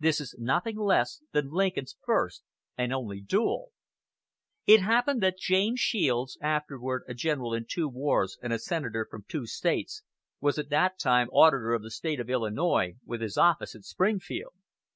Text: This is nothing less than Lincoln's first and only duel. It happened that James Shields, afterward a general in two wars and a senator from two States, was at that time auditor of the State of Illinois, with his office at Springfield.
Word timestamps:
This 0.00 0.20
is 0.20 0.34
nothing 0.36 0.76
less 0.76 1.20
than 1.30 1.52
Lincoln's 1.52 1.96
first 2.04 2.42
and 2.76 2.92
only 2.92 3.20
duel. 3.20 3.70
It 4.66 4.80
happened 4.82 5.22
that 5.22 5.38
James 5.38 5.78
Shields, 5.78 6.36
afterward 6.42 7.04
a 7.06 7.14
general 7.14 7.54
in 7.54 7.66
two 7.68 7.88
wars 7.88 8.36
and 8.42 8.52
a 8.52 8.58
senator 8.58 9.06
from 9.08 9.26
two 9.28 9.46
States, 9.46 10.02
was 10.40 10.58
at 10.58 10.70
that 10.70 10.98
time 10.98 11.28
auditor 11.30 11.72
of 11.72 11.82
the 11.84 11.90
State 11.92 12.18
of 12.18 12.28
Illinois, 12.28 12.96
with 13.06 13.20
his 13.20 13.38
office 13.38 13.76
at 13.76 13.84
Springfield. 13.84 14.54